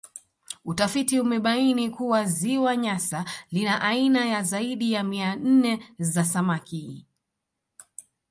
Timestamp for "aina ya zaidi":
3.81-4.91